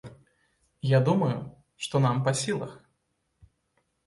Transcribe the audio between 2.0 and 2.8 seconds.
нам па сілах.